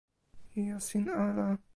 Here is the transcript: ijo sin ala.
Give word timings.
ijo 0.59 0.77
sin 0.87 1.05
ala. 1.25 1.59